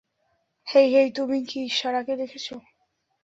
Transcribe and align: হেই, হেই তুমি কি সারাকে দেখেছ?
হেই, 0.67 0.87
হেই 0.93 1.09
তুমি 1.11 1.37
কি 1.45 1.61
সারাকে 1.69 2.13
দেখেছ? 2.15 2.47